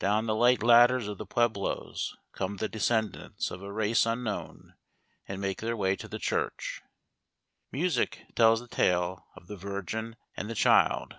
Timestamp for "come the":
2.32-2.68